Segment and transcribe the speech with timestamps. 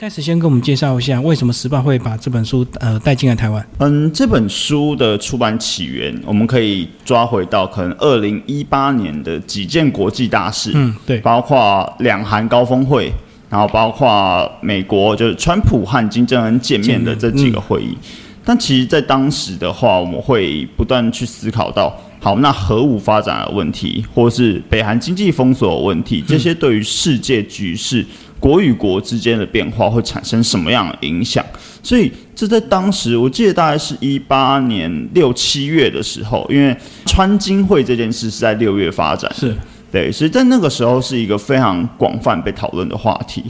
[0.00, 3.62] 开始先跟我们介绍一下，为什么时报会把这本书呃带进来台湾？
[3.80, 13.12] 嗯，这本书的出版起源，我们可以抓回到可能二零一八年的几件国际大事，嗯，对，包括两韩高峰会，
[13.50, 17.94] 然后包括美国就是川普和金正恩见面的这几个会议。
[18.42, 28.02] 但其实，在当时的话，我们会不断去思考到，好，那核武发展的问题，或是北韩经济封锁的问题，这些对于世界局势。
[28.40, 31.44] 国与国之间的变化会产生什么样的影响？
[31.82, 36.76] 所以这在当时，我记得大概是一八年六七月的时候，因为
[37.06, 39.54] 川金会这件事是在六月发展，是
[39.92, 43.44] 对，所以在那个时候是一个非常广泛被讨论的话题。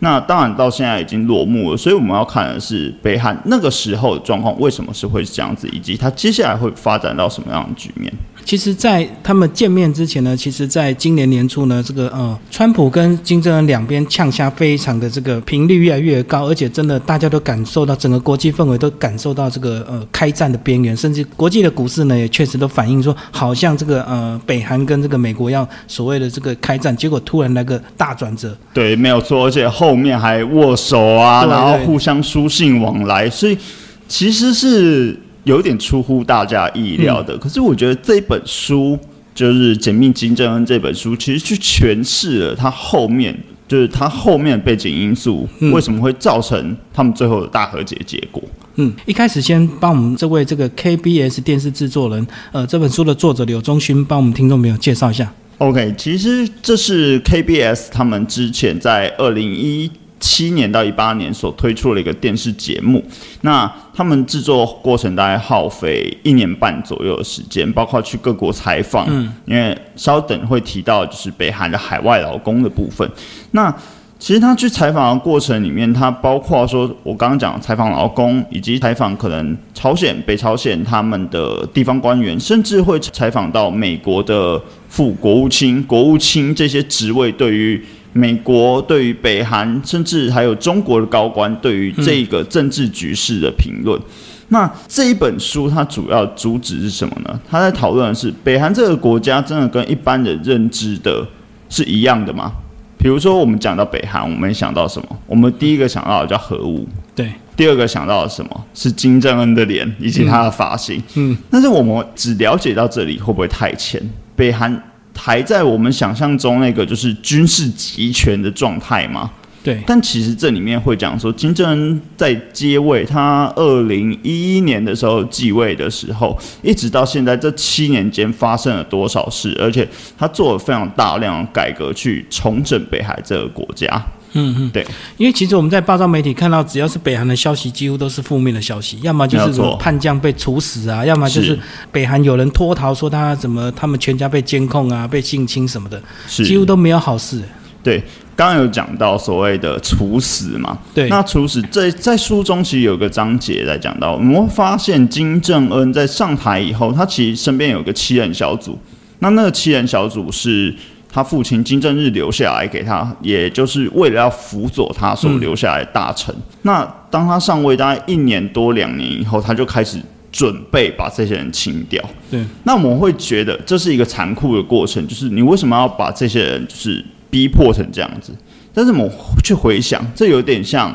[0.00, 8.12] 那当然到现在已经落幕了，所以我们要看的是北韩那个时候的状况为什么是会这样子，以及它接下来会发展到什么样的局面。
[8.46, 28.56] 其实，在他们见面之前呢，其实在今年年初呢，这个呃，川普跟金正恩两边呛下非常的这个频率越来越高，而且真的大家都感受到整个国际氛围都感受到这个呃开战的边缘，甚至国际的股市呢也确实都反映说，好像这个呃北韩跟这个美国要所谓的这个开战，结果突然来个大转折。
[28.72, 33.58] 对，没有错，而且后面还握手啊，然后互相书信往来，所以
[34.06, 35.18] 其实是。
[35.46, 38.98] 有点出乎大家意料的，可是我觉得这本书
[39.32, 43.32] 就是《解密金正恩》这本书，其实去诠释了他后面，
[43.68, 48.42] 就是他后面背景因素为什么会造成他们最后的大和解结果。
[48.74, 55.32] 嗯，一开始先帮我们这位这个 KBS 电视制作人，呃，这本书的作者柳忠勋，帮我们听众朋友介绍一下。
[55.58, 59.88] OK，其实这是 KBS 他们之前在二零一。
[60.18, 63.04] 七年到一八年所推出了一个电视节目，
[63.42, 69.06] 那他们制作过程大概耗费一年半左右的时间，包括去各国采访。
[69.10, 73.06] 嗯，因为稍等会提到就是北韩的海外劳工的部分。
[73.50, 73.70] 那
[74.18, 84.58] 其实他去采访的过程里面，他包括说我刚刚讲采访劳工，以及采访可能朝鲜、北朝鲜他们的地方官员，甚至会采访到美国的
[84.88, 87.84] 副国务卿、国务卿这些职位对于。
[88.16, 94.00] 美国对于北韩，甚至还有中国的高官对于这个政治局势的评论。
[94.48, 97.38] 那这一本书它主要主旨是什么呢？
[97.50, 101.26] 他在讨论的是北韩这个国家真的跟一般人认知的
[101.68, 102.50] 是一样的吗？
[102.96, 105.08] 比如说我们讲到北韩，我们想到什么？
[105.26, 107.30] 我们第一个想到的叫核武，对。
[107.54, 111.02] 第二个想到的什么是金正恩的脸以及他的发型。
[111.14, 111.36] 嗯。
[111.50, 114.00] 但是我们只了解到这里，会不会太浅？
[114.34, 114.82] 北韩。
[115.16, 119.30] 还在我们想象中那个就是军事集权的状态吗？
[119.64, 119.82] 对。
[119.86, 134.00] 但其实这里面会讲说，金正恩在接位，他二零一一年的时候继位的时候，一直到现在这七年间发生了多少事，而且他做了非常大量的改革去重整北海这个国家。
[134.36, 134.86] 嗯嗯，对，
[135.16, 141.58] 因为其实我们在报道媒体看到，只要是北韩的消息，几乎都是负面的消息，要么就是什么叛将被处死啊，要么就是
[141.90, 147.42] 北韩有人脱逃，说他怎么他们全家被监控啊，被性侵什么的，几乎都没有好事。
[147.82, 148.02] 对，
[148.34, 158.78] 刚刚有讲到所谓的处死嘛，对，那处死在在书中其实有个章节在讲到，我们会发现金正恩在上台以后，他其实身边有个七人小组，
[159.20, 160.74] 那那个七人小组是。
[161.10, 166.34] 他父亲金正日留下来给他，也就是为了要辅佐他所留下来的大臣。
[166.62, 169.98] 那当他上位大概一年多两年以后，他就开始
[170.30, 172.02] 准备把这些人清掉。
[172.30, 178.32] 对，那我们会觉得这是一个残酷的过程，就是你为什么要把这些人就是逼迫成这样子？
[178.74, 179.10] 但是我们
[179.42, 180.94] 去回想，这有点像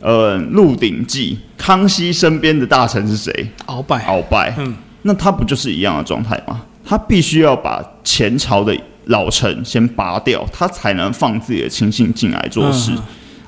[0.00, 3.32] 呃《鹿鼎记》，康熙身边的大臣是谁？
[3.66, 4.04] 鳌拜。
[4.06, 4.52] 鳌拜。
[4.58, 6.60] 嗯，那他不就是一样的状态吗？
[6.84, 8.76] 他必须要把前朝的。
[9.10, 12.90] 老臣先拔掉，他才能放自己的亲信进来做事。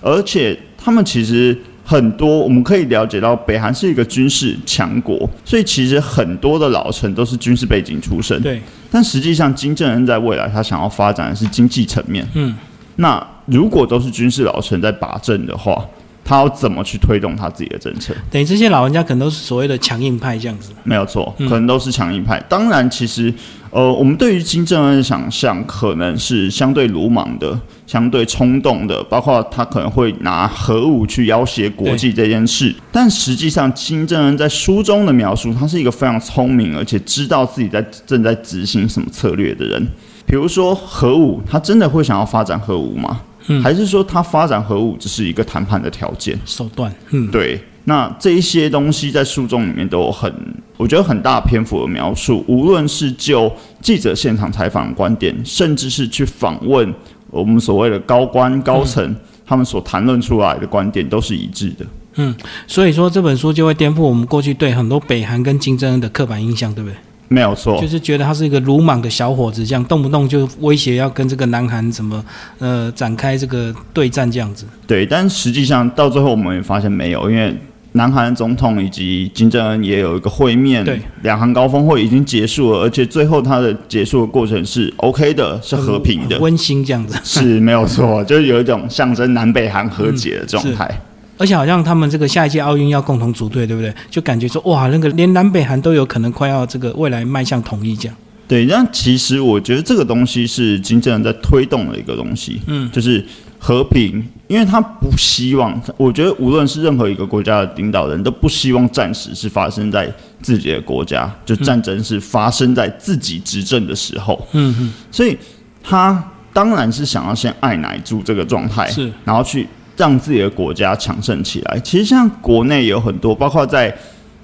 [0.01, 8.41] 而且他们其实很多，我们可以了解到，北韩是一个军事强国，所以其实很多的老臣都是军事背景出身。
[8.43, 12.27] 对，但实际上金正恩在未来他想要发展的是经济层面。
[12.35, 12.55] 嗯，
[12.97, 15.85] 那如果都是军事老臣在把政的话。
[16.25, 18.15] 他要怎么去推动他自己的政策？
[18.31, 22.41] 等于这些老人家可能都是所谓的强硬派这样子，没有错，可能都是强硬派。
[22.49, 23.33] 当然，其实
[23.71, 32.75] 呃，我们对于金正恩的想象可能是相对鲁莽的、相对冲动的，包括他可能会拿核武去要挟国际这件事。
[32.91, 39.89] 但实际上，金正恩在书中的描述，他是一个非常聪明，而且知道自己在正在执行什么策略的人。
[40.25, 43.21] 比如说核武，他真的会想要发展核武吗？
[43.63, 46.93] 还是说他发展核武只是一个谈判的条件手段？
[47.11, 47.61] 嗯，对。
[47.85, 50.33] 那这一些东西在书中里面都有很，
[50.77, 52.45] 我觉得很大篇幅的描述。
[52.47, 56.95] 无论是就记者现场采访观点，甚至是去访问
[57.31, 59.15] 我们所谓的高官高层。
[59.45, 61.85] 他们所谈论出来的观点都是一致的。
[62.15, 62.35] 嗯
[62.67, 66.97] 所以说这本书就会颠覆我们过去对很多北韩跟金正恩的刻板印象，对不对？
[67.33, 72.25] 没有错，就是觉得他是一个鲁莽的小伙子，这样动不动就威胁要跟这个南韩怎么
[72.59, 74.67] 呃展开这个对战这样子。
[74.87, 77.57] 对，但实际上到最后我们也发现没有，因为
[77.93, 87.19] 南韩总统以及金正恩也有一个会面，对，两韩高峰会已经结束了，而且最后它的结束的过程是 OK 的，是和平的很，温馨这样子。
[87.23, 91.01] 是没有错，就是有一种象征南北韩和解的状态。
[91.43, 93.93] 而且好像他们这个下一届奥运要共同组队，对不对？
[94.09, 98.17] 就感觉说哇，那个连南北韩都有可能快要这个未来迈向统一这样。
[98.47, 103.25] 对，那其实我觉得这个东西是金正恩在推动的一个东西，嗯，就是
[103.59, 110.09] 和平，因为他不希望，我觉得无论是任何一个国家的领导人都不希望战时是发生在
[110.43, 115.37] 自己的国家，就战争是发生在自己执政的时候，嗯嗯，所以
[115.83, 116.23] 他
[116.53, 119.67] 当然是想要先按奶住这个状态，是，然后去
[119.97, 121.79] 让自己的国家强盛起来。
[121.81, 123.95] 其实像国内有很多，包括在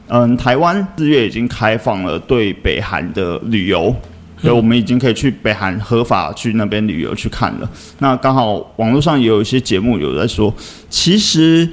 [0.09, 3.95] 嗯台湾四月已经开放了对北韩的旅游。
[4.41, 7.69] 所以我们已经可以去北韩合法去那边旅游去看了。
[7.99, 10.55] 那刚好网络上也有一些节目有在说，
[10.89, 11.69] 其实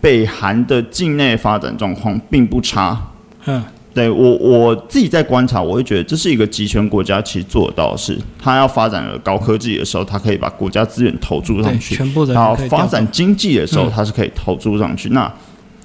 [0.00, 2.98] 北韩的境内发展状况并不差。
[3.44, 3.62] 嗯，
[3.96, 8.18] 对我我自己在观察，我会觉得这是一个集权国家其实做得到的事。
[8.38, 15.08] 他要发展了高科技的时候，他可以把国家资源投注，上去；全部然后发展经济的时候，嗯它是可以投注上去。
[15.08, 15.32] 那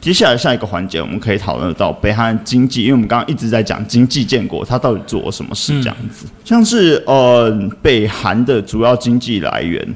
[0.02, 6.26] 接下来下一个环节，我们可以讨论到北韩经济，因为我们刚刚一直在讲经济建国，它到底做了什么事这样子。
[6.44, 7.50] 像是呃
[7.82, 9.96] 北韩的主要经济来源，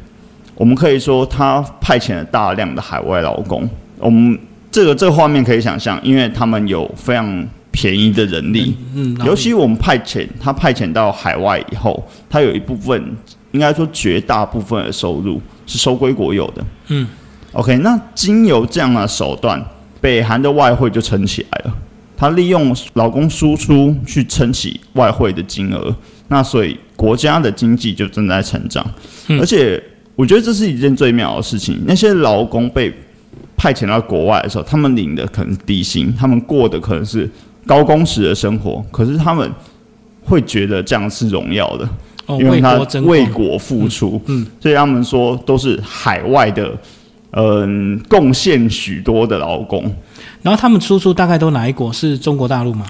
[0.55, 3.69] 我们可以说它派遣了大量的海外劳工。
[3.97, 4.39] 我们
[4.71, 7.45] 这个这个画面可以想象，因为他们有非常
[7.75, 13.13] 便宜的人力，嗯，尤其我们派遣他派遣到海外以后，他有一部分，
[13.51, 16.65] 应该说绝大部分的收入是收归国有的。
[16.87, 17.05] 嗯
[17.51, 19.61] ，OK，那经由这样的手段，
[19.99, 21.77] 北韩的外汇就撑起来了。
[22.15, 25.93] 他利用劳工输出去撑起外汇的金额，
[26.29, 28.85] 那所以国家的经济就正在成长。
[29.27, 29.83] 嗯而且
[30.15, 31.83] 我觉得这是一件最妙的事情。
[31.85, 32.93] 那些劳工被
[33.57, 37.29] 派遣到国外的时候，他们领的可能是低薪，他们过的可能是
[37.65, 39.51] 高工时的生活，可是他们
[40.23, 41.89] 会觉得这样是荣耀的，
[42.25, 46.71] 哦，因为他为国付出，嗯所以他们说都是海外的，
[47.31, 49.83] 嗯，贡献许多的劳工。
[50.41, 51.91] 然后他们输出大概都哪一国？
[51.91, 52.85] 是中国大陆吗？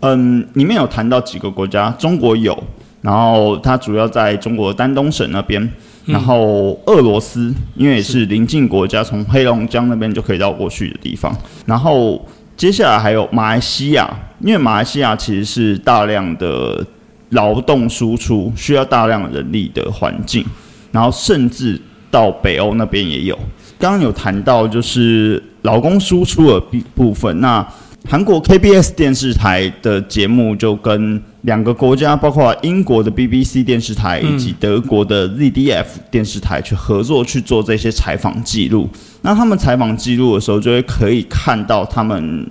[0.00, 2.56] 嗯，里面有谈到几个国家，中国有，
[3.00, 5.68] 然后它主要在中国丹东省那边，
[6.04, 11.34] 然后俄罗斯，因为也是邻近国家，从黑龙江那边就可以绕过去的地方，
[11.64, 12.24] 然后
[12.56, 14.08] 接下来还有马来西亚，
[14.40, 16.84] 因为马来西亚其实是大量的
[17.30, 20.42] 劳动输出，需要大量人力的环境，
[20.90, 21.78] 然后甚至
[22.10, 23.38] 到北欧那边也有。
[23.78, 27.66] 刚刚有谈到就是劳工输出的部部分，那
[28.08, 38.88] 韩国 KBS 电视台的节目就跟两个国家，包括英国的 BBC 电视台以及德国的 ZDF 电视台去合作去做这些采访记录。
[39.22, 42.44] 那他们采访记录的时候，就会可以看到他们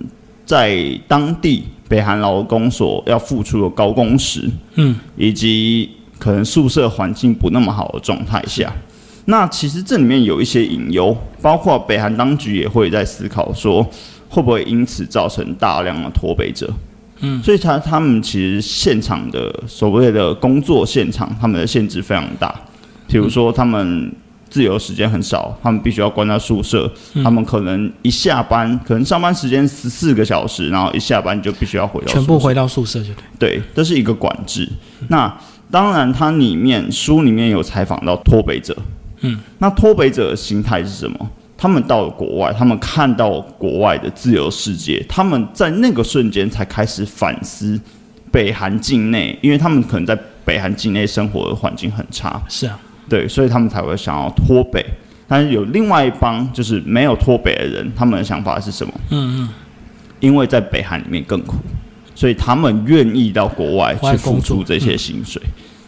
[0.46, 8.72] 在当地北韩劳工所要付出的高工时，嗯，以及可能宿舍环境不那么好的状态下。
[9.26, 13.86] 那其实这里面有一些隐忧，包括北韩当局也会在思考说，
[14.30, 16.72] 会不会因此造成大量的脱北者。
[17.20, 22.54] 嗯，所以他他们其实现场的所谓的工作现场，他们的限制非常大。
[23.08, 24.12] 比如说，他们
[24.50, 26.90] 自由时间很少，他们必须要关在宿舍。
[27.22, 33.58] 他们可能一下班，可能上班时间十四个小时，然后一下班就必须要回到宿舍全部回到宿舍就对。
[33.58, 34.68] 对，这是一个管制。
[35.08, 35.32] 那
[35.70, 38.76] 当然，它里面书里面有采访到脱北者，
[39.20, 41.30] 嗯，那脱北者的心态是什么？
[41.58, 47.80] 他们到了国外，他们看到国外的自由世界，他们在那个瞬间才开始反思
[48.30, 54.84] 北韩境内，因为他们可能在北韩境内生活的环境很差，是啊，对，所以他们才会想要脱北。
[55.26, 58.92] 但是有另外一帮就是没有脱北的人，他们的想法是什么？
[59.10, 59.48] 嗯嗯，
[60.20, 61.56] 因为在北韩里面更苦，
[62.14, 65.42] 所以他们愿意到国外去付出这些薪水。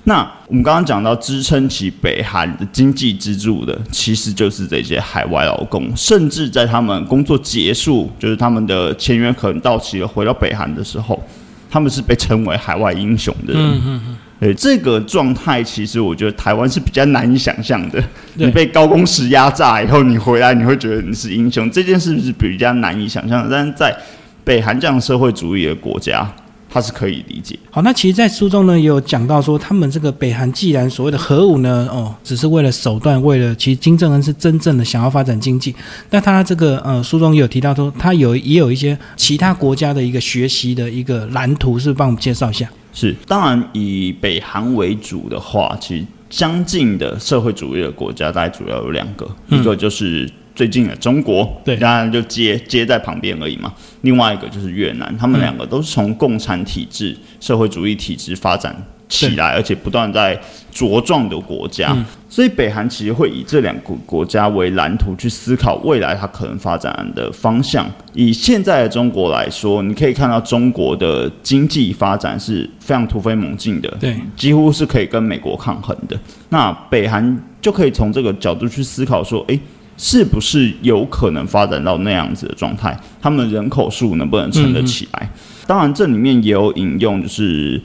[0.09, 11.23] 那我们刚刚讲到支撑起北韩的经济支柱的，其实就是这些海外劳工，甚至在他们工作结束，就是他们的签约可能到期了，回到北韩的时候，
[11.71, 13.63] 他们是被称为海外英雄的人。
[13.63, 18.03] 嗯嗯嗯，对这个状态，其实我觉得台湾是比较难以想象的。
[18.37, 23.51] 你被高工时压榨以后，你回来你会觉得你是英雄，这件事是比较难以想象的。
[23.51, 23.95] 但是在
[24.43, 26.27] 北韩这样社会主义的国家，
[26.71, 27.59] 它是可以理解。
[27.71, 35.75] 好，那其实，在书中呢，也有讲到说，他们这个北韩既然所谓的核武呢，哦，只是为了手段，为了其实金正恩是真正的想要发展经济。
[36.11, 42.69] 那他这个呃，书中也有提到说，他有也有一些其他国家的一个学习的一个蓝图，是帮我们介绍一下。
[42.93, 53.73] 是，当然以北韩为主的话，其实相近的社会主义的国家大概主要有两个，一个就是最近的中国，对，当然就接接在旁边而已嘛。
[54.01, 58.75] 另外一个就是越南，他们两个都是从共产体制、社会主义体制发展。
[59.09, 60.39] 起来，而且不断在
[60.71, 61.97] 茁壮的国家，
[62.29, 67.91] 所以北韩其实会以这两个国家为蓝图去思考未来它可能发展的方向。
[68.13, 76.15] 以现在的中国来说，你可以看到中国的经济发展是非常突飞猛进的，对，几乎是可以跟美国抗衡的。
[76.51, 79.59] 那北韩就可以从这个角度去思考说，诶，
[79.99, 82.99] 是不是有可能发展到那样子的状态？
[83.21, 85.31] 他们人口数能不能撑得起来？
[85.67, 87.79] 当然，这里面也有引用，就是。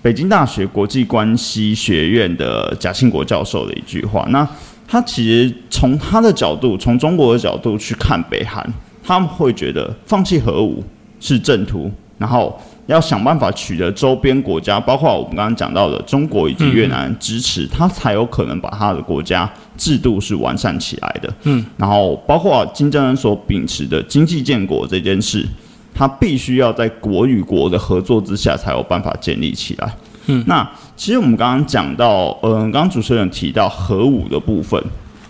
[0.00, 4.48] 北京大学国际关系学院的贾庆国教授的一句话，那
[4.86, 8.64] 他其实从他的角度，从中国的角度去看北韩，
[9.02, 10.82] 他们会觉得放弃核武
[11.18, 12.56] 是正途，然后
[12.88, 21.32] 要想办法取得周边国家，包括我们刚刚讲到的中国以及越南支持，他才有可能把他的国家制度是完善起来的。
[21.44, 25.46] 嗯，然后包括金正恩所秉持的经济建国这件事。
[25.94, 29.92] 他必须要在国与国的合作之下才有办法建立起来。
[30.26, 30.62] 嗯，那
[30.96, 34.80] 其实我们刚刚讲到，嗯，刚刚主持人提到核武的部分，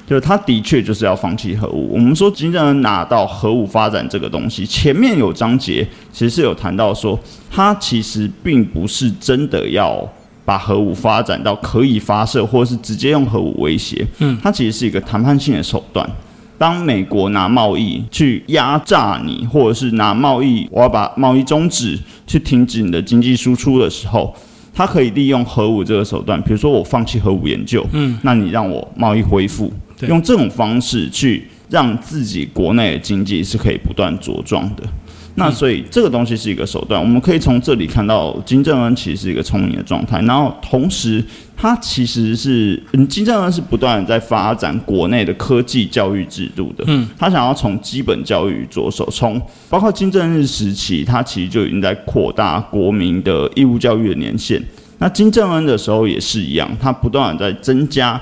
[0.08, 1.92] 就是他的确就是要放弃核武。
[1.92, 7.18] 我们说金正恩拿到核武发展这个东西，前面有章节其实是有谈到说，
[7.50, 10.02] 他其实并不是真的要
[10.46, 14.06] 把核武发展到可以发射，或者是直接用核武威胁。
[14.20, 16.08] 嗯，它其实是一个谈判性的手段。
[16.56, 21.96] 当美国拿贸易去压榨你，或者是拿贸易，我要把贸易终止，
[22.26, 24.34] 去停止你的经济输出的时候，
[24.74, 29.72] 他可以利用核武这个手段，比如说我放弃核武研究，嗯，那你让我贸易恢复，
[30.06, 34.82] 用这种方式去让自己国内的经济是可以不断茁壮的。
[35.38, 41.24] 那所以这个东西是一个手段，我们可以从这里看到金正恩其实是一个聪明的状态，然后同时
[41.56, 49.40] 他其实是嗯金正恩是不断的在发展国内的科技教育制度的，嗯，他想要从基本教育着手，从
[49.70, 54.62] 包括金正日时期，他其实就已经在扩大国民的义务教育的年限。
[54.98, 58.20] 那金正恩的时候也是一样，他不断的在增加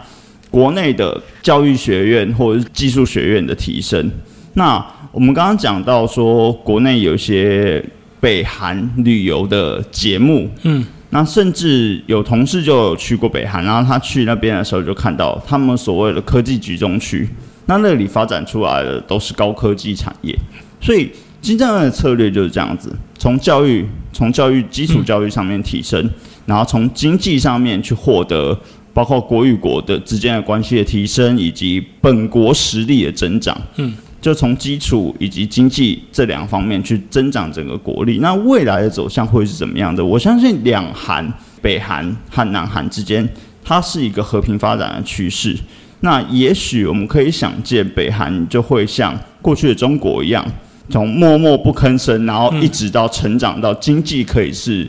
[0.51, 4.11] 国内的教育学院或者是技术学院的提升。
[4.53, 4.85] 那
[5.17, 7.83] 我们刚刚讲到说，国内有一些
[8.21, 17.27] 北韩旅游的节目，嗯，那甚至有同事就有去过北韩，然后他去那边的时候就看到他们所谓的科技集中区，
[17.65, 20.39] 那那里发展出来的都是高科技产业，
[20.83, 26.11] 所以金正恩的策略就是这样子，从教育、从教育基础教育上面提升，
[26.45, 28.55] 然后从经济上面去获得，
[28.93, 33.95] 包括国与国的之间的关系的提升，以及本国实力的增长，嗯。
[34.27, 40.05] 就从基础以及经济这两方面去增长整个国力，那未来的走向会是怎么样的？
[40.05, 43.29] 我相信两韩、北韩和南韩之间，
[43.65, 45.57] 它是一个和平发展的趋势。
[46.01, 50.45] 那也许我们可以想见，北韩就会像过去的中国一样，
[50.91, 54.85] 从默默不吭声，然后一直到成长到经济可以是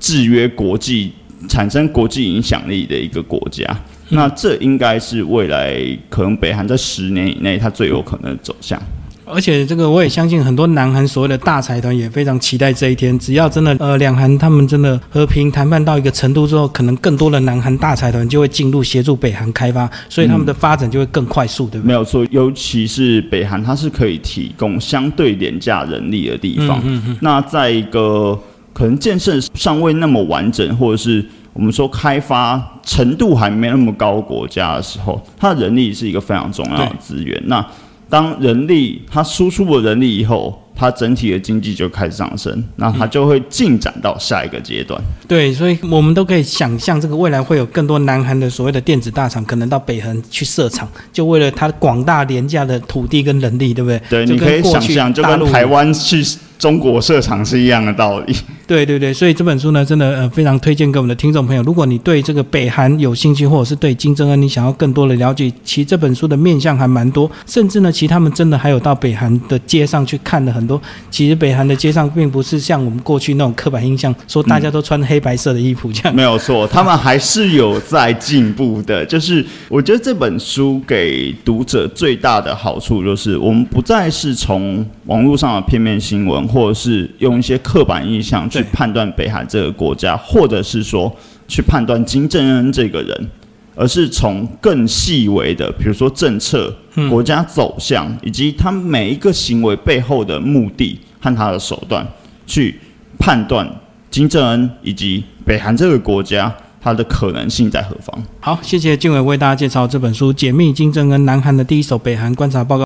[0.00, 1.12] 制约国际、
[1.46, 3.66] 产生国际影响力的一个国家。
[4.10, 8.80] 那这应该是未来可能北韩在十年以内它最有可能的走向，
[9.26, 13.18] 而且这个我也相信很多南韩所谓的大财团也非常期待这一天。
[13.18, 21.88] 只要真的呃两韩他们真的和平谈判到一个程度之后，可能更多的南韩大财团就会进入协助北韩开发，所以他们的发展就会更快速，对不对？
[21.88, 26.80] 没有错，尤其是北韩，它是可以提供相对廉价人力的地方。
[26.84, 27.16] 嗯嗯。
[27.20, 28.38] 那在一个
[28.72, 31.22] 可能建设尚未那么完整，或者是。
[31.58, 37.42] 我们说开发程度还没那么高国家的时候，它的人力是一个非常重要的资源。
[37.46, 37.66] 那
[38.08, 45.02] 当人力它输出了人力以后，它整体的经济就开始上升，那它就会进展到下一个阶段。
[45.26, 54.00] 对，所以我们都可以想象，这个未来会有更多南韩的所谓的电子大厂可能到北韩去设厂，就为了它广大廉价的土地跟人力，对不对？
[54.08, 56.24] 对，你可以想象，就跟台湾去。
[56.58, 58.36] 中国设厂是一样的道理。
[58.68, 61.62] 对对对，所以这本书呢，真的呃非常推荐给我们的听众朋友。
[61.62, 67.30] 如果你对这个北韩有兴趣，或者是对金正恩你想要更多的了解，其实这本书的面向还蛮多。
[67.46, 70.78] 甚至呢，其实他们真的还有到北韩的街上去看了很多。
[71.10, 76.14] 其实北韩的街上并不是像我们过去那种刻板印象，说大家都穿黑白色的衣服这样。
[76.14, 79.06] 没有错，他们还是有在进步的。
[79.06, 86.46] 就是我觉得这本书给读者最大的好处，就是我们不再是从网络上的片面新闻。
[86.48, 91.14] 或者是用一些刻板印象去去判断北韩这个国家，或者是说
[91.46, 93.30] 去判断金正恩这个人，
[93.74, 96.74] 而是从更细微的，比如说政策、
[97.08, 102.06] 国家走向，以及他每一个行为背后的目的和他的手段，
[102.46, 102.78] 去
[103.18, 103.68] 判断
[104.10, 108.22] 金正恩以及北韩这个国家它的可能性在何方。
[108.40, 112.84] 好，谢谢静伟为大家介绍这本书《解密金正恩南韩的第一手北韩观察报告》。